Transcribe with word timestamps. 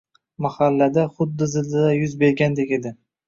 Mahallada 0.45 1.03
xuddi 1.19 1.49
zilzila 1.53 1.93
yuz 1.99 2.17
bergandek 2.25 2.73
edi 2.81 2.95